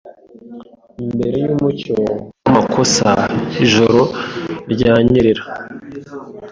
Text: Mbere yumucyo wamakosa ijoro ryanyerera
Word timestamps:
Mbere 1.15 1.35
yumucyo 1.45 1.93
wamakosa 2.45 3.09
ijoro 3.63 3.99
ryanyerera 4.71 5.43